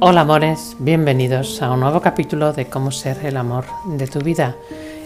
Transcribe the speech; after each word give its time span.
Hola 0.00 0.22
amores, 0.22 0.74
bienvenidos 0.78 1.60
a 1.60 1.70
un 1.70 1.80
nuevo 1.80 2.00
capítulo 2.00 2.54
de 2.54 2.64
cómo 2.64 2.90
ser 2.90 3.26
el 3.26 3.36
amor 3.36 3.66
de 3.84 4.06
tu 4.06 4.20
vida. 4.20 4.56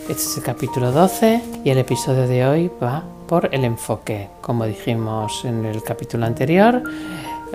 Este 0.02 0.12
es 0.12 0.36
el 0.36 0.44
capítulo 0.44 0.92
12 0.92 1.42
y 1.64 1.70
el 1.70 1.78
episodio 1.78 2.28
de 2.28 2.46
hoy 2.46 2.70
va 2.80 3.02
por 3.26 3.52
el 3.52 3.64
enfoque. 3.64 4.28
Como 4.40 4.66
dijimos 4.66 5.44
en 5.44 5.64
el 5.64 5.82
capítulo 5.82 6.24
anterior, 6.24 6.84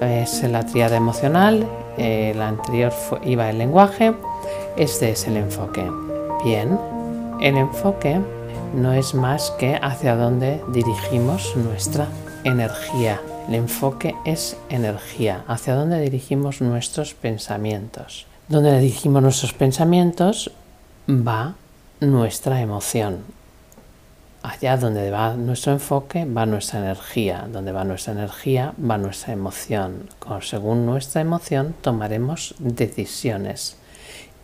es 0.01 0.43
la 0.43 0.65
triada 0.65 0.97
emocional, 0.97 1.65
el 1.97 2.41
anterior 2.41 2.91
iba 3.23 3.49
el 3.49 3.59
lenguaje, 3.59 4.13
este 4.75 5.11
es 5.11 5.25
el 5.25 5.37
enfoque. 5.37 5.89
Bien, 6.43 6.77
el 7.39 7.55
enfoque 7.55 8.19
no 8.75 8.91
es 8.91 9.13
más 9.13 9.51
que 9.51 9.79
hacia 9.81 10.17
dónde 10.17 10.61
dirigimos 10.73 11.55
nuestra 11.55 12.09
energía. 12.43 13.21
El 13.47 13.53
enfoque 13.53 14.15
es 14.25 14.57
energía, 14.69 15.43
hacia 15.47 15.75
dónde 15.75 16.01
dirigimos 16.01 16.61
nuestros 16.61 17.13
pensamientos. 17.13 18.25
Donde 18.47 18.79
dirigimos 18.79 19.21
nuestros 19.21 19.53
pensamientos 19.53 20.51
va 21.07 21.53
nuestra 21.99 22.61
emoción. 22.61 23.19
Allá 24.41 24.77
donde 24.77 25.11
va 25.11 25.35
nuestro 25.35 25.73
enfoque 25.73 26.25
va 26.25 26.47
nuestra 26.47 26.79
energía, 26.79 27.47
donde 27.51 27.71
va 27.71 27.83
nuestra 27.83 28.13
energía 28.13 28.73
va 28.79 28.97
nuestra 28.97 29.33
emoción. 29.33 30.09
Según 30.41 30.87
nuestra 30.87 31.21
emoción 31.21 31.75
tomaremos 31.81 32.55
decisiones 32.57 33.77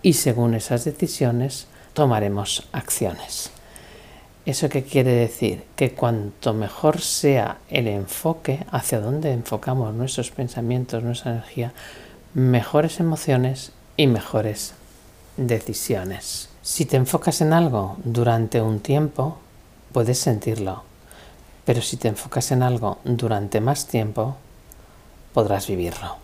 y 0.04 0.14
según 0.14 0.54
esas 0.54 0.86
decisiones 0.86 1.68
tomaremos 1.94 2.68
acciones. 2.72 3.52
¿Eso 4.44 4.70
qué 4.70 4.84
quiere 4.84 5.12
decir? 5.12 5.64
Que 5.76 5.92
cuanto 5.92 6.54
mejor 6.54 7.00
sea 7.00 7.60
el 7.70 7.88
enfoque 7.88 8.66
hacia 8.72 9.00
dónde 9.00 9.32
enfocamos 9.32 9.94
nuestros 9.94 10.32
pensamientos, 10.32 11.04
nuestra 11.04 11.34
energía, 11.34 11.74
mejores 12.34 13.00
emociones 13.00 13.72
y 13.98 14.08
mejores 14.08 14.74
decisiones. 15.38 16.50
Si 16.64 16.86
te 16.86 16.98
enfocas 16.98 17.42
en 17.42 17.54
algo 17.54 17.98
durante 18.04 18.62
un 18.62 18.80
tiempo, 18.80 19.38
puedes 19.92 20.18
sentirlo, 20.18 20.84
pero 21.64 21.84
si 21.84 21.98
te 21.98 22.08
enfocas 22.08 22.52
en 22.52 22.64
algo 22.64 22.98
durante 23.04 23.62
más 23.62 23.86
tiempo, 23.86 24.38
podrás 25.34 25.68
vivirlo. 25.68 26.16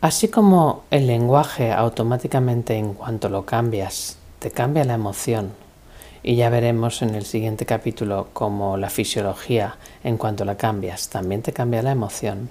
Así 0.00 0.28
como 0.28 0.84
el 0.90 1.06
lenguaje 1.06 1.72
automáticamente 1.72 2.76
en 2.76 2.94
cuanto 2.94 3.28
lo 3.28 3.44
cambias, 3.44 4.16
te 4.38 4.50
cambia 4.50 4.84
la 4.84 4.94
emoción, 4.94 5.52
y 6.28 6.36
ya 6.36 6.50
veremos 6.50 7.00
en 7.00 7.14
el 7.14 7.24
siguiente 7.24 7.64
capítulo 7.64 8.28
cómo 8.34 8.76
la 8.76 8.90
fisiología, 8.90 9.78
en 10.04 10.18
cuanto 10.18 10.44
la 10.44 10.58
cambias, 10.58 11.08
también 11.08 11.40
te 11.40 11.54
cambia 11.54 11.80
la 11.80 11.92
emoción. 11.92 12.50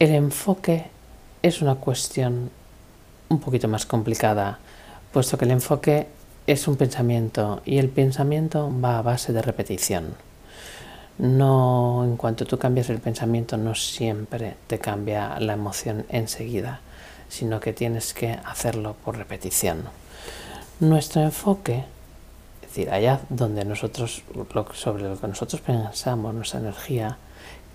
El 0.00 0.10
enfoque 0.10 0.86
es 1.44 1.62
una 1.62 1.76
cuestión 1.76 2.50
un 3.28 3.38
poquito 3.38 3.68
más 3.68 3.86
complicada, 3.86 4.58
puesto 5.12 5.38
que 5.38 5.44
el 5.44 5.52
enfoque 5.52 6.08
es 6.48 6.66
un 6.66 6.74
pensamiento 6.74 7.62
y 7.64 7.78
el 7.78 7.88
pensamiento 7.88 8.68
va 8.84 8.98
a 8.98 9.02
base 9.02 9.32
de 9.32 9.42
repetición. 9.42 10.16
No, 11.18 12.02
en 12.02 12.16
cuanto 12.16 12.46
tú 12.46 12.58
cambias 12.58 12.90
el 12.90 12.98
pensamiento, 12.98 13.56
no 13.56 13.76
siempre 13.76 14.56
te 14.66 14.80
cambia 14.80 15.38
la 15.38 15.52
emoción 15.52 16.04
enseguida, 16.08 16.80
sino 17.28 17.60
que 17.60 17.72
tienes 17.72 18.12
que 18.12 18.36
hacerlo 18.44 18.96
por 19.04 19.16
repetición. 19.16 19.84
Nuestro 20.80 21.22
enfoque 21.22 21.84
decir, 22.76 22.92
allá 22.92 23.20
donde 23.28 23.64
nosotros, 23.64 24.22
sobre 24.74 25.04
lo 25.04 25.18
que 25.18 25.28
nosotros 25.28 25.60
pensamos, 25.62 26.34
nuestra 26.34 26.60
energía, 26.60 27.16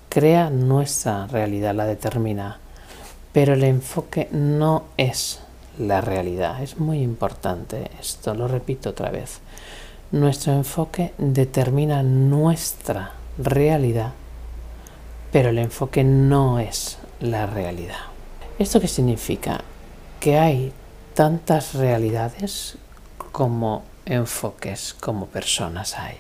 crea 0.09 0.49
nuestra 0.49 1.27
realidad, 1.27 1.73
la 1.73 1.85
determina, 1.85 2.59
pero 3.33 3.53
el 3.53 3.63
enfoque 3.63 4.27
no 4.31 4.83
es 4.97 5.41
la 5.79 6.01
realidad. 6.01 6.61
Es 6.61 6.77
muy 6.77 7.01
importante 7.01 7.89
esto, 7.99 8.33
lo 8.33 8.47
repito 8.47 8.89
otra 8.89 9.09
vez. 9.09 9.39
Nuestro 10.11 10.53
enfoque 10.53 11.13
determina 11.17 12.03
nuestra 12.03 13.13
realidad, 13.37 14.11
pero 15.31 15.49
el 15.49 15.57
enfoque 15.57 16.03
no 16.03 16.59
es 16.59 16.97
la 17.21 17.45
realidad. 17.45 17.95
¿Esto 18.59 18.79
qué 18.79 18.87
significa? 18.87 19.61
Que 20.19 20.37
hay 20.37 20.73
tantas 21.13 21.73
realidades 21.73 22.77
como 23.31 23.83
enfoques 24.11 24.93
como 24.99 25.27
personas 25.27 25.97
hay. 25.97 26.17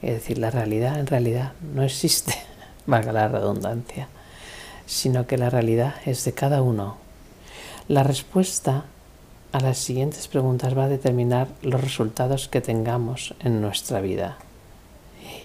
Es 0.00 0.14
decir, 0.14 0.38
la 0.38 0.50
realidad 0.50 0.98
en 0.98 1.06
realidad 1.06 1.52
no 1.74 1.82
existe, 1.82 2.34
valga 2.86 3.12
la 3.12 3.28
redundancia, 3.28 4.08
sino 4.86 5.26
que 5.26 5.38
la 5.38 5.50
realidad 5.50 5.94
es 6.06 6.24
de 6.24 6.32
cada 6.32 6.62
uno. 6.62 6.96
La 7.88 8.02
respuesta 8.02 8.84
a 9.52 9.60
las 9.60 9.78
siguientes 9.78 10.28
preguntas 10.28 10.76
va 10.76 10.84
a 10.84 10.88
determinar 10.88 11.48
los 11.62 11.80
resultados 11.80 12.48
que 12.48 12.60
tengamos 12.60 13.34
en 13.40 13.60
nuestra 13.60 14.00
vida. 14.00 14.38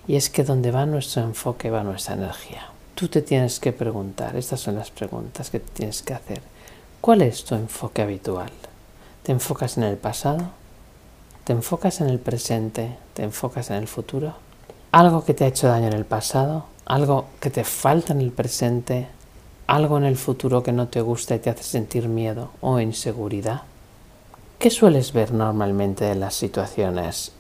Y 0.08 0.16
es 0.16 0.30
que 0.30 0.46
donde 0.46 0.72
va 0.72 0.86
nuestro 0.86 1.22
enfoque 1.24 1.70
va 1.70 1.84
nuestra 1.84 2.16
energía. 2.16 2.70
Tú 2.96 3.10
te 3.10 3.22
tienes 3.22 3.60
que 3.60 3.74
preguntar, 3.74 4.38
estas 4.38 4.62
son 4.62 4.76
las 4.76 4.90
preguntas 4.90 5.50
que 5.50 5.60
tienes 5.60 6.02
que 6.02 6.14
hacer. 6.14 6.42
¿Cuál 7.02 7.22
es 7.22 7.44
tu 7.44 7.56
enfoque 7.56 8.02
habitual? 8.02 8.50
¿Te 9.24 9.34
enfocas 9.34 9.78
en 9.78 9.84
el 9.84 9.98
pasado? 9.98 10.52
¿Te 11.48 11.54
enfocas 11.54 12.02
en 12.02 12.10
el 12.10 12.20
presente? 12.20 12.98
¿Te 13.14 13.24
enfocas 13.24 13.70
en 13.70 13.78
el 13.78 13.88
futuro? 13.88 14.34
¿Algo 14.92 15.24
que 15.24 15.34
te 15.34 15.46
ha 15.46 15.48
hecho 15.48 15.70
daño 15.70 15.88
en 15.88 15.94
el 15.94 16.04
pasado? 16.04 16.66
¿Algo 16.86 17.28
que 17.40 17.50
te 17.50 17.64
falta 17.64 18.12
en 18.12 18.20
el 18.20 18.34
presente? 18.34 19.08
¿Algo 19.66 19.98
en 19.98 20.04
el 20.04 20.18
futuro 20.18 20.62
que 20.62 20.74
no 20.74 20.90
te 20.90 21.00
gusta 21.00 21.36
y 21.36 21.40
te 21.40 21.50
hace 21.50 21.64
sentir 21.64 22.10
miedo 22.10 22.50
o 22.60 22.82
inseguridad? 22.82 23.62
¿Qué 24.60 24.70
sueles 24.70 25.14
ver 25.14 25.32
normalmente 25.32 26.12
en 26.12 26.20
las 26.20 26.36
situaciones? 26.36 27.32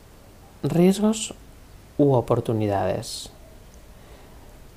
¿Riesgos 0.63 1.33
u 1.97 2.13
oportunidades? 2.13 3.29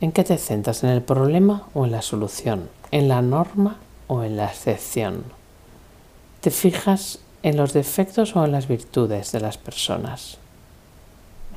¿En 0.01 0.11
qué 0.11 0.25
te 0.25 0.39
centras? 0.39 0.83
¿En 0.83 0.91
el 0.91 1.03
problema 1.03 1.69
o 1.73 1.85
en 1.85 1.93
la 1.93 2.03
solución? 2.03 2.69
¿En 2.91 3.07
la 3.07 3.23
norma 3.23 3.77
o 4.09 4.25
en 4.25 4.37
la 4.37 4.47
excepción? 4.47 5.23
¿Te 6.41 6.51
fijas 6.51 7.21
en 7.43 7.57
los 7.57 7.73
defectos 7.73 8.37
o 8.37 8.45
en 8.45 8.53
las 8.53 8.69
virtudes 8.69 9.33
de 9.33 9.41
las 9.41 9.59
personas. 9.59 10.39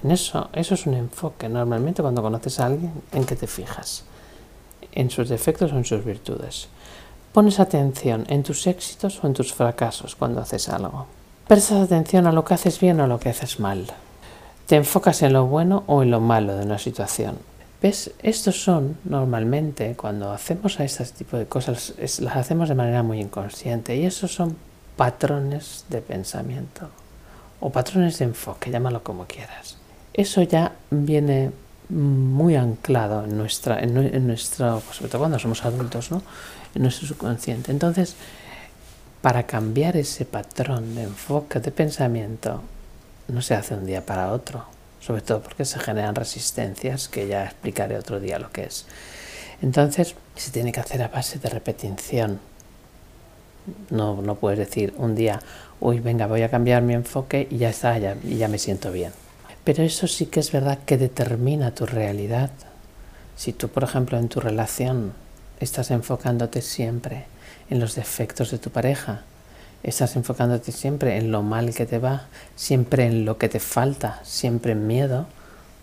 En 0.04 0.12
eso, 0.12 0.50
eso 0.54 0.74
es 0.74 0.86
un 0.86 0.96
enfoque. 0.96 1.48
Normalmente 1.48 2.02
cuando 2.02 2.22
conoces 2.22 2.60
a 2.60 2.66
alguien, 2.66 2.94
¿en 3.12 3.26
qué 3.26 3.36
te 3.36 3.48
fijas? 3.48 4.04
¿En 4.92 5.10
sus 5.10 5.30
defectos 5.30 5.72
o 5.72 5.78
en 5.78 5.86
sus 5.86 6.04
virtudes? 6.04 6.68
Pones 7.32 7.60
atención 7.60 8.26
en 8.28 8.44
tus 8.44 8.68
éxitos 8.68 9.24
o 9.24 9.28
en 9.28 9.34
tus 9.34 9.54
fracasos 9.54 10.16
cuando 10.16 10.42
haces 10.42 10.70
algo. 10.70 11.08
Prestas 11.48 11.82
atención 11.82 12.28
a 12.28 12.32
lo 12.32 12.46
que 12.46 12.54
haces 12.54 12.80
bien 12.80 13.00
o 13.00 13.06
a 13.06 13.08
lo 13.08 13.20
que 13.20 13.30
haces 13.30 13.60
mal. 13.60 13.88
Te 14.68 14.76
enfocas 14.76 15.22
en 15.24 15.34
lo 15.34 15.46
bueno 15.46 15.84
o 15.88 16.04
en 16.04 16.12
lo 16.12 16.20
malo 16.20 16.56
de 16.56 16.66
una 16.66 16.78
situación. 16.78 17.38
¿Ves? 17.82 18.12
Estos 18.22 18.64
son 18.64 18.98
normalmente, 19.04 19.96
cuando 19.96 20.32
hacemos 20.32 20.80
a 20.80 20.86
este 20.86 21.04
tipo 21.06 21.36
de 21.36 21.48
cosas, 21.48 21.94
las 21.98 22.38
hacemos 22.38 22.70
de 22.70 22.76
manera 22.76 23.04
muy 23.04 23.20
inconsciente 23.20 23.96
y 23.98 24.06
esos 24.06 24.34
son 24.34 24.56
patrones 24.96 25.86
de 25.90 26.02
pensamiento 26.02 26.90
o 27.60 27.70
patrones 27.70 28.20
de 28.20 28.26
enfoque, 28.26 28.72
llámalo 28.72 29.04
como 29.04 29.26
quieras. 29.26 29.78
Eso 30.14 30.42
ya 30.44 30.74
viene 30.92 31.52
muy 31.90 32.56
anclado 32.56 33.24
en 33.24 33.38
nuestra, 33.38 33.80
en, 33.80 34.28
nuestro, 34.28 34.82
pues, 34.86 34.98
sobre 34.98 35.10
todo 35.10 35.20
cuando 35.20 35.40
somos 35.40 35.64
adultos, 35.66 36.12
¿no? 36.12 36.22
en 36.76 36.82
nuestro 36.82 37.08
subconsciente. 37.08 37.72
Entonces, 37.72 38.16
para 39.22 39.44
cambiar 39.44 39.96
ese 39.98 40.26
patrón 40.26 40.96
de 40.96 41.04
enfoque, 41.04 41.60
de 41.60 41.72
pensamiento, 41.72 42.62
no 43.28 43.42
se 43.42 43.56
hace 43.56 43.76
un 43.76 43.86
día 43.86 44.06
para 44.06 44.32
otro, 44.32 44.66
sobre 45.00 45.22
todo 45.22 45.42
porque 45.42 45.66
se 45.66 45.80
generan 45.80 46.16
resistencias 46.16 47.08
que 47.08 47.28
ya 47.28 47.46
explicaré 47.46 47.98
otro 47.98 48.20
día 48.20 48.40
lo 48.40 48.52
que 48.52 48.64
es. 48.64 48.86
Entonces, 49.62 50.16
se 50.36 50.52
tiene 50.52 50.72
que 50.72 50.82
hacer 50.82 51.02
a 51.02 51.08
base 51.08 51.40
de 51.40 51.50
repetición, 51.50 52.40
no, 53.90 54.22
no 54.22 54.36
puedes 54.36 54.60
decir 54.60 54.94
un 54.98 55.16
día, 55.16 55.42
uy, 55.80 56.00
venga, 56.00 56.28
voy 56.28 56.42
a 56.42 56.50
cambiar 56.50 56.82
mi 56.82 56.94
enfoque 56.94 57.48
y 57.50 57.58
ya 57.58 57.70
está, 57.70 57.98
ya, 57.98 58.16
ya 58.24 58.48
me 58.48 58.58
siento 58.58 58.92
bien. 58.92 59.12
Pero 59.64 59.84
eso 59.84 60.08
sí 60.08 60.26
que 60.26 60.40
es 60.40 60.52
verdad 60.52 60.80
que 60.86 60.98
determina 60.98 61.74
tu 61.74 61.86
realidad. 61.86 62.52
Si 63.36 63.54
tú, 63.54 63.70
por 63.70 63.84
ejemplo, 63.84 64.18
en 64.18 64.30
tu 64.30 64.40
relación 64.40 65.14
estás 65.60 65.92
enfocándote 65.92 66.62
siempre 66.62 67.26
en 67.70 67.80
los 67.80 67.96
defectos 67.96 68.52
de 68.52 68.58
tu 68.58 68.70
pareja, 68.70 69.22
estás 69.84 70.16
enfocándote 70.16 70.72
siempre 70.72 71.18
en 71.18 71.32
lo 71.32 71.42
mal 71.42 71.74
que 71.74 71.86
te 71.86 72.00
va, 72.00 72.28
siempre 72.56 73.06
en 73.06 73.26
lo 73.26 73.38
que 73.38 73.50
te 73.50 73.60
falta, 73.60 74.20
siempre 74.24 74.74
en 74.74 74.88
miedo, 74.88 75.28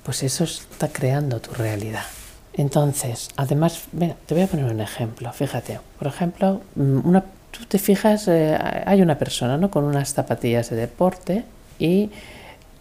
pues 0.05 0.23
eso 0.23 0.44
está 0.44 0.88
creando 0.88 1.41
tu 1.41 1.53
realidad. 1.53 2.05
Entonces, 2.53 3.29
además, 3.37 3.85
te 4.26 4.35
voy 4.35 4.43
a 4.43 4.47
poner 4.47 4.67
un 4.67 4.81
ejemplo. 4.81 5.33
Fíjate, 5.33 5.81
por 5.99 6.09
ejemplo, 6.09 6.61
una 6.76 7.25
tú 7.50 7.64
te 7.67 7.79
fijas, 7.79 8.29
eh, 8.29 8.58
hay 8.87 9.02
una 9.02 9.19
persona 9.19 9.56
¿no? 9.56 9.70
con 9.70 9.85
unas 9.85 10.14
zapatillas 10.14 10.70
de 10.70 10.76
deporte 10.76 11.44
y 11.79 12.11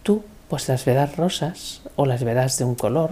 tú 0.02 0.24
pues 0.48 0.68
las 0.68 0.84
verás 0.84 1.16
rosas 1.16 1.82
o 1.96 2.06
las 2.06 2.24
verás 2.24 2.58
de 2.58 2.64
un 2.64 2.74
color. 2.74 3.10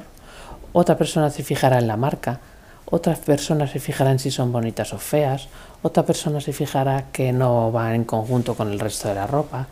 Otra 0.73 0.97
persona 0.97 1.31
se 1.31 1.43
fijará 1.43 1.79
en 1.79 1.87
la 1.87 1.97
marca, 1.97 2.41
otra 2.87 3.15
persona 3.15 3.67
se 3.67 3.81
fijará 3.81 4.11
en 4.11 4.19
si 4.19 4.31
son 4.31 4.53
bonitas 4.53 4.93
o 4.93 4.99
feas, 4.99 5.49
otra 5.83 6.05
persona 6.05 6.41
se 6.41 6.53
fijará 6.53 7.07
que 7.13 7.33
no 7.33 7.71
van 7.71 7.95
en 7.95 8.05
conjunto 8.05 8.55
con 8.55 8.73
el 8.73 8.81
resto 8.81 9.09
de 9.09 9.15
la 9.15 9.27
ropa, 9.27 9.67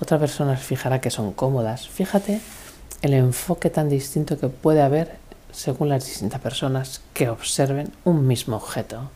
otra 0.00 0.18
persona 0.18 0.56
se 0.56 0.64
fijará 0.64 1.00
que 1.00 1.10
son 1.10 1.32
cómodas. 1.32 1.88
Fíjate 1.88 2.40
el 3.02 3.14
enfoque 3.14 3.70
tan 3.70 3.88
distinto 3.88 4.38
que 4.38 4.48
puede 4.48 4.82
haber 4.82 5.16
según 5.52 5.88
las 5.88 6.06
distintas 6.06 6.40
personas 6.40 7.02
que 7.12 7.28
observen 7.28 7.92
un 8.04 8.26
mismo 8.26 8.56
objeto. 8.56 9.10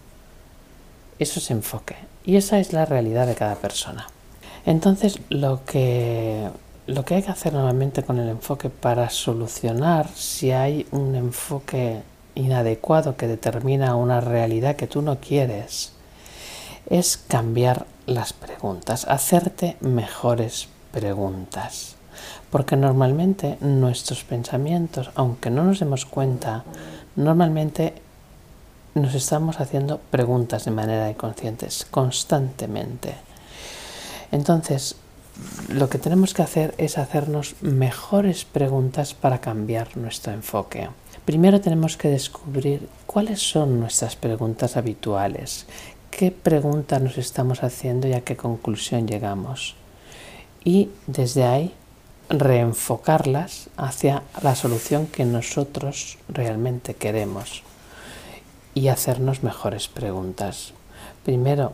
Eso 1.18 1.40
es 1.40 1.50
enfoque 1.50 1.96
y 2.24 2.36
esa 2.36 2.58
es 2.58 2.72
la 2.72 2.84
realidad 2.84 3.26
de 3.26 3.34
cada 3.34 3.54
persona. 3.56 4.06
Entonces, 4.66 5.20
lo 5.28 5.64
que, 5.64 6.48
lo 6.86 7.04
que 7.04 7.14
hay 7.14 7.22
que 7.22 7.30
hacer 7.30 7.52
normalmente 7.52 8.02
con 8.02 8.18
el 8.18 8.28
enfoque 8.28 8.68
para 8.68 9.08
solucionar 9.10 10.08
si 10.14 10.50
hay 10.50 10.86
un 10.90 11.14
enfoque 11.14 12.02
inadecuado 12.34 13.16
que 13.16 13.28
determina 13.28 13.94
una 13.94 14.20
realidad 14.20 14.76
que 14.76 14.86
tú 14.86 15.02
no 15.02 15.18
quieres 15.20 15.92
es 16.90 17.16
cambiar 17.16 17.86
las 18.06 18.32
preguntas, 18.32 19.06
hacerte 19.08 19.76
mejores 19.80 20.68
preguntas. 20.92 21.96
Porque 22.50 22.76
normalmente 22.76 23.58
nuestros 23.60 24.24
pensamientos, 24.24 25.10
aunque 25.14 25.50
no 25.50 25.64
nos 25.64 25.80
demos 25.80 26.06
cuenta, 26.06 26.64
normalmente 27.16 27.94
nos 28.96 29.14
estamos 29.14 29.60
haciendo 29.60 29.98
preguntas 30.10 30.64
de 30.64 30.70
manera 30.70 31.10
inconsciente, 31.10 31.68
constantemente. 31.90 33.14
Entonces, 34.32 34.96
lo 35.68 35.90
que 35.90 35.98
tenemos 35.98 36.32
que 36.32 36.40
hacer 36.40 36.74
es 36.78 36.96
hacernos 36.96 37.56
mejores 37.60 38.46
preguntas 38.46 39.12
para 39.12 39.42
cambiar 39.42 39.98
nuestro 39.98 40.32
enfoque. 40.32 40.88
Primero 41.26 41.60
tenemos 41.60 41.98
que 41.98 42.08
descubrir 42.08 42.88
cuáles 43.06 43.42
son 43.42 43.80
nuestras 43.80 44.16
preguntas 44.16 44.78
habituales, 44.78 45.66
qué 46.10 46.30
preguntas 46.30 47.02
nos 47.02 47.18
estamos 47.18 47.62
haciendo 47.62 48.08
y 48.08 48.14
a 48.14 48.22
qué 48.22 48.34
conclusión 48.34 49.06
llegamos. 49.06 49.76
Y 50.64 50.88
desde 51.06 51.44
ahí 51.44 51.74
reenfocarlas 52.30 53.68
hacia 53.76 54.22
la 54.42 54.56
solución 54.56 55.06
que 55.06 55.26
nosotros 55.26 56.16
realmente 56.30 56.94
queremos 56.94 57.62
y 58.76 58.88
hacernos 58.88 59.42
mejores 59.42 59.88
preguntas. 59.88 60.74
Primero, 61.24 61.72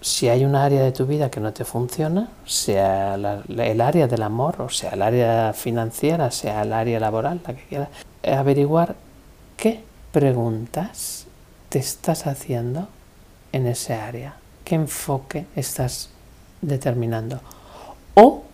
si 0.00 0.30
hay 0.30 0.46
un 0.46 0.56
área 0.56 0.82
de 0.82 0.92
tu 0.92 1.04
vida 1.04 1.30
que 1.30 1.40
no 1.40 1.52
te 1.52 1.66
funciona, 1.66 2.30
sea 2.46 3.16
el 3.16 3.80
área 3.82 4.08
del 4.08 4.22
amor, 4.22 4.62
o 4.62 4.70
sea 4.70 4.92
el 4.92 5.02
área 5.02 5.52
financiera, 5.52 6.30
sea 6.30 6.62
el 6.62 6.72
área 6.72 6.98
laboral, 7.00 7.42
la 7.46 7.54
que 7.54 7.64
quieras, 7.64 7.90
averiguar 8.24 8.96
qué 9.58 9.84
preguntas 10.10 11.26
te 11.68 11.80
estás 11.80 12.26
haciendo 12.26 12.88
en 13.52 13.66
ese 13.66 13.92
área, 13.92 14.36
qué 14.64 14.76
enfoque 14.76 15.44
estás 15.54 16.08
determinando 16.62 17.40
o 18.14 18.44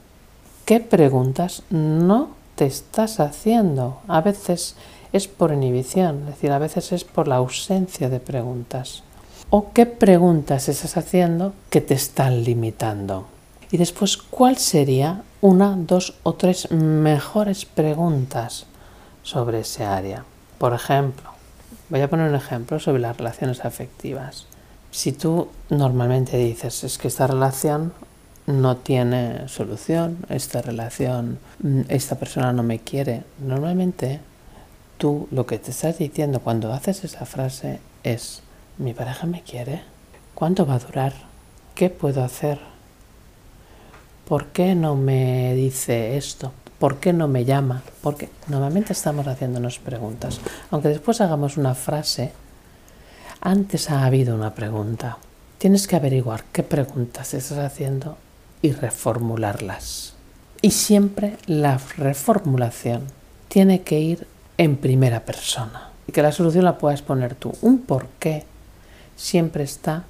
qué 0.64 0.80
preguntas 0.80 1.62
no 1.70 2.30
te 2.56 2.66
estás 2.66 3.20
haciendo. 3.20 4.00
A 4.08 4.20
veces 4.20 4.74
es 5.14 5.28
por 5.28 5.52
inhibición, 5.52 6.22
es 6.22 6.26
decir, 6.26 6.50
a 6.50 6.58
veces 6.58 6.90
es 6.90 7.04
por 7.04 7.28
la 7.28 7.36
ausencia 7.36 8.08
de 8.08 8.18
preguntas. 8.18 9.04
¿O 9.48 9.72
qué 9.72 9.86
preguntas 9.86 10.68
estás 10.68 10.96
haciendo 10.96 11.54
que 11.70 11.80
te 11.80 11.94
están 11.94 12.42
limitando? 12.42 13.28
Y 13.70 13.76
después, 13.76 14.16
¿cuál 14.16 14.58
sería 14.58 15.22
una, 15.40 15.76
dos 15.76 16.14
o 16.24 16.34
tres 16.34 16.68
mejores 16.72 17.64
preguntas 17.64 18.66
sobre 19.22 19.60
ese 19.60 19.84
área? 19.84 20.24
Por 20.58 20.74
ejemplo, 20.74 21.30
voy 21.90 22.00
a 22.00 22.10
poner 22.10 22.28
un 22.28 22.34
ejemplo 22.34 22.80
sobre 22.80 22.98
las 22.98 23.16
relaciones 23.16 23.64
afectivas. 23.64 24.48
Si 24.90 25.12
tú 25.12 25.46
normalmente 25.70 26.36
dices, 26.38 26.82
es 26.82 26.98
que 26.98 27.06
esta 27.06 27.28
relación 27.28 27.92
no 28.46 28.78
tiene 28.78 29.46
solución, 29.46 30.18
esta 30.28 30.60
relación, 30.60 31.38
mm, 31.62 31.82
esta 31.88 32.16
persona 32.16 32.52
no 32.52 32.64
me 32.64 32.80
quiere, 32.80 33.22
normalmente 33.38 34.18
tú 34.98 35.28
lo 35.30 35.46
que 35.46 35.58
te 35.58 35.70
estás 35.70 35.98
diciendo 35.98 36.40
cuando 36.40 36.72
haces 36.72 37.04
esa 37.04 37.26
frase 37.26 37.80
es, 38.02 38.42
¿Mi 38.76 38.92
pareja 38.92 39.26
me 39.26 39.42
quiere? 39.42 39.82
¿Cuánto 40.34 40.66
va 40.66 40.74
a 40.74 40.78
durar? 40.80 41.12
¿Qué 41.76 41.90
puedo 41.90 42.24
hacer? 42.24 42.58
¿Por 44.26 44.46
qué 44.46 44.74
no 44.74 44.96
me 44.96 45.54
dice 45.54 46.16
esto? 46.16 46.52
¿Por 46.80 46.98
qué 46.98 47.12
no 47.12 47.28
me 47.28 47.44
llama? 47.44 47.84
Porque 48.02 48.30
normalmente 48.48 48.92
estamos 48.92 49.28
haciéndonos 49.28 49.78
preguntas. 49.78 50.40
Aunque 50.72 50.88
después 50.88 51.20
hagamos 51.20 51.56
una 51.56 51.76
frase, 51.76 52.32
antes 53.40 53.90
ha 53.90 54.04
habido 54.04 54.34
una 54.34 54.56
pregunta. 54.56 55.18
Tienes 55.58 55.86
que 55.86 55.94
averiguar 55.94 56.42
qué 56.50 56.64
preguntas 56.64 57.32
estás 57.32 57.58
haciendo 57.58 58.18
y 58.60 58.72
reformularlas. 58.72 60.14
Y 60.62 60.72
siempre 60.72 61.36
la 61.46 61.78
reformulación 61.96 63.02
tiene 63.46 63.82
que 63.82 64.00
ir 64.00 64.26
en 64.58 64.76
primera 64.76 65.20
persona. 65.20 65.90
Y 66.06 66.12
que 66.12 66.22
la 66.22 66.32
solución 66.32 66.64
la 66.64 66.78
puedas 66.78 67.02
poner 67.02 67.34
tú. 67.34 67.52
Un 67.62 67.78
por 67.78 68.06
qué 68.18 68.44
siempre 69.16 69.64
está 69.64 70.04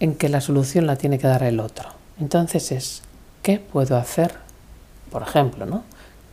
en 0.00 0.14
que 0.14 0.28
la 0.28 0.40
solución 0.40 0.86
la 0.86 0.96
tiene 0.96 1.18
que 1.18 1.26
dar 1.26 1.42
el 1.42 1.60
otro. 1.60 1.88
Entonces 2.20 2.72
es, 2.72 3.02
¿qué 3.42 3.58
puedo 3.58 3.96
hacer? 3.96 4.34
Por 5.10 5.22
ejemplo, 5.22 5.66
¿no? 5.66 5.82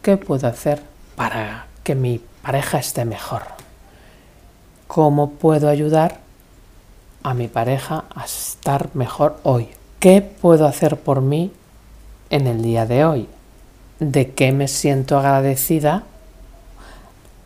¿Qué 0.01 0.18
puedo 0.18 0.48
hacer 0.48 0.81
para 1.16 1.68
que 1.83 1.95
mi 1.95 2.22
pareja 2.42 2.80
esté 2.80 3.06
mejor? 3.06 3.44
¿Cómo 4.88 5.31
puedo 5.31 5.69
ayudar 5.69 6.19
a 7.24 7.33
mi 7.33 7.48
pareja 7.48 8.06
a 8.13 8.25
estar 8.25 8.89
mejor 8.94 9.39
hoy? 9.44 9.69
¿Qué 10.00 10.22
puedo 10.22 10.68
hacer 10.68 10.98
por 10.98 11.22
mí 11.22 11.51
en 12.30 12.45
el 12.45 12.62
día 12.62 12.86
de 12.86 13.06
hoy? 13.06 13.27
¿De 14.00 14.31
qué 14.31 14.51
me 14.51 14.68
siento 14.68 15.18
agradecida 15.18 16.04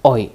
hoy? 0.01 0.31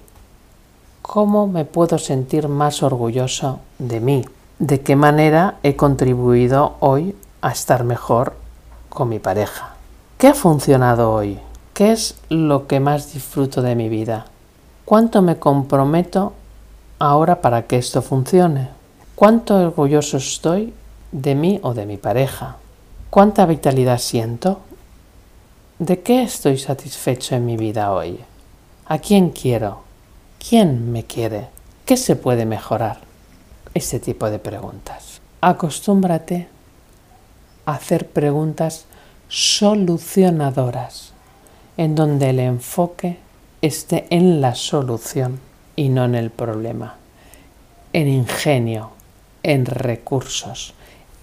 ¿Cómo 1.03 1.47
me 1.47 1.65
puedo 1.65 1.99
sentir 1.99 2.49
más 2.49 2.83
orgulloso 2.83 3.61
de 3.79 4.01
mí? 4.01 4.25
¿De 4.59 4.81
qué 4.81 4.97
manera 4.97 5.57
he 5.63 5.77
contribuido 5.77 6.77
hoy 6.81 7.15
a 7.41 7.51
estar 7.51 7.85
mejor 7.85 8.35
con 8.89 9.09
mi 9.09 9.19
pareja? 9.19 9.75
¿Qué 10.19 10.29
ha 10.29 10.35
funcionado 10.35 11.13
hoy? 11.13 11.39
¿Qué 11.73 11.93
es 11.93 12.17
lo 12.29 12.67
que 12.67 12.81
más 12.81 13.13
disfruto 13.13 13.63
de 13.63 13.75
mi 13.75 13.89
vida? 13.89 14.27
¿Cuánto 14.85 15.23
me 15.23 15.39
comprometo 15.39 16.33
ahora 16.99 17.41
para 17.41 17.67
que 17.67 17.79
esto 17.79 18.03
funcione? 18.03 18.69
¿Cuánto 19.15 19.57
orgulloso 19.57 20.19
estoy 20.19 20.75
de 21.13 21.35
mí 21.35 21.61
o 21.63 21.75
de 21.75 21.87
mi 21.87 21.97
pareja? 21.97 22.57
¿Cuánta 23.11 23.47
vitalidad 23.47 23.99
siento? 23.99 24.61
¿De 25.79 26.01
qué 26.01 26.23
estoy 26.23 26.59
satisfecho 26.59 27.35
en 27.35 27.47
mi 27.47 27.57
vida 27.57 27.93
hoy? 27.93 28.21
¿A 28.87 28.99
quién 28.99 29.31
quiero? 29.31 29.81
¿Quién 30.47 30.93
me 30.93 31.05
quiere? 31.05 31.49
¿Qué 31.87 31.97
se 31.97 32.17
puede 32.17 32.45
mejorar? 32.45 32.99
Ese 33.73 33.99
tipo 33.99 34.29
de 34.29 34.39
preguntas. 34.39 35.23
Acostúmbrate 35.41 36.49
a 37.65 37.73
hacer 37.73 38.09
preguntas 38.09 38.85
solucionadoras, 39.29 41.13
en 41.79 41.95
donde 41.95 42.29
el 42.29 42.39
enfoque 42.41 43.19
esté 43.63 44.07
en 44.11 44.43
la 44.43 44.55
solución 44.55 45.41
y 45.77 45.89
no 45.89 46.05
en 46.05 46.15
el 46.15 46.29
problema, 46.29 46.97
en 47.95 48.07
ingenio, 48.07 48.91
en 49.43 49.65
recursos, 49.65 50.75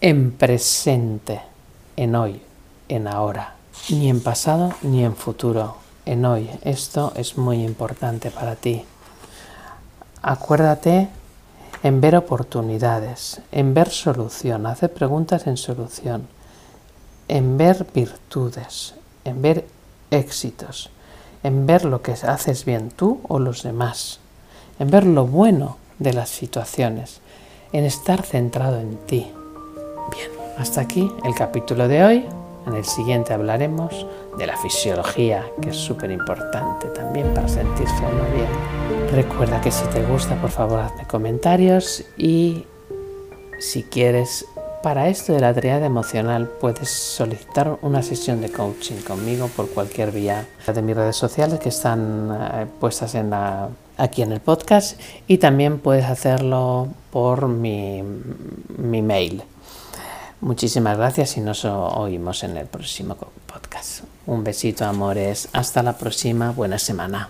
en 0.02 0.32
presente, 0.32 1.42
en 1.96 2.16
hoy, 2.16 2.42
en 2.90 3.08
ahora, 3.08 3.54
ni 3.90 4.10
en 4.10 4.20
pasado 4.20 4.74
ni 4.82 5.06
en 5.06 5.16
futuro, 5.16 5.78
en 6.12 6.26
hoy. 6.26 6.50
Esto 6.64 7.14
es 7.16 7.38
muy 7.38 7.64
importante 7.64 8.32
para 8.32 8.56
ti. 8.56 8.84
Acuérdate 10.22 11.08
en 11.84 12.02
ver 12.02 12.18
oportunidades, 12.18 13.42
en 13.52 13.74
ver 13.74 13.90
solución, 13.90 14.66
hacer 14.66 14.94
preguntas 14.94 15.48
en 15.48 15.56
solución, 15.56 16.28
en 17.28 17.58
ver 17.58 17.88
virtudes, 17.94 18.94
en 19.24 19.42
ver 19.42 19.66
éxitos, 20.12 20.92
en 21.44 21.66
ver 21.66 21.86
lo 21.86 22.02
que 22.02 22.12
haces 22.12 22.66
bien 22.66 22.92
tú 22.92 23.22
o 23.30 23.40
los 23.40 23.64
demás, 23.64 24.20
en 24.80 24.92
ver 24.92 25.06
lo 25.06 25.26
bueno 25.26 25.78
de 25.98 26.14
las 26.14 26.30
situaciones, 26.30 27.22
en 27.72 27.86
estar 27.86 28.22
centrado 28.24 28.80
en 28.80 28.98
ti. 29.08 29.32
Bien, 30.12 30.30
hasta 30.58 30.82
aquí 30.82 31.10
el 31.24 31.34
capítulo 31.36 31.88
de 31.88 32.04
hoy. 32.04 32.26
En 32.68 32.76
el 32.76 32.86
siguiente 32.86 33.34
hablaremos 33.34 34.06
de 34.38 34.48
la 34.48 34.58
fisiología, 34.58 35.46
que 35.62 35.70
es 35.70 35.76
súper 35.76 36.12
importante 36.12 36.88
también 36.88 37.34
para 37.34 37.48
sentirse 37.48 37.98
uno 38.00 38.24
bien. 38.36 38.48
Recuerda 39.12 39.60
que 39.62 39.72
si 39.72 39.86
te 39.88 40.04
gusta, 40.04 40.40
por 40.40 40.52
favor, 40.52 40.80
hazme 40.80 41.06
comentarios 41.06 42.04
y 42.18 42.66
si 43.60 43.84
quieres, 43.84 44.46
para 44.82 45.10
esto 45.10 45.34
de 45.34 45.42
la 45.42 45.54
triada 45.54 45.86
emocional, 45.86 46.48
puedes 46.48 46.90
solicitar 46.90 47.78
una 47.82 48.02
sesión 48.02 48.42
de 48.42 48.52
coaching 48.52 49.02
conmigo 49.06 49.48
por 49.56 49.70
cualquier 49.70 50.12
vía 50.12 50.48
de 50.66 50.82
mis 50.82 50.96
redes 50.96 51.16
sociales 51.16 51.60
que 51.60 51.70
están 51.70 52.32
eh, 52.32 52.66
puestas 52.80 53.16
en 53.16 53.30
la 53.30 53.70
aquí 53.98 54.24
en 54.24 54.32
el 54.32 54.40
podcast 54.40 55.00
y 55.28 55.38
también 55.38 55.78
puedes 55.78 56.06
hacerlo 56.06 56.88
por 57.12 57.48
mi, 57.48 58.04
mi 58.78 59.02
mail. 59.02 59.44
Muchísimas 60.42 60.98
gracias 60.98 61.38
y 61.38 61.42
nos 61.42 61.66
oímos 61.66 62.44
en 62.44 62.58
el 62.58 62.66
próximo 62.66 63.16
podcast. 63.46 64.04
Un 64.26 64.44
besito, 64.44 64.86
amores. 64.86 65.50
Hasta 65.54 65.84
la 65.84 65.98
próxima. 65.98 66.52
Buena 66.52 66.80
semana. 66.80 67.30